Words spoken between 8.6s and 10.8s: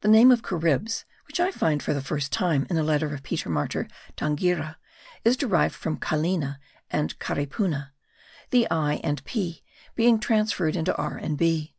l and p being transferred